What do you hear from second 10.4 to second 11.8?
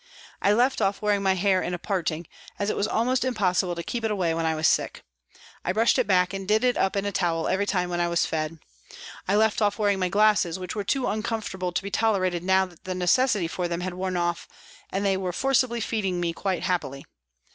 which were too uncomfortable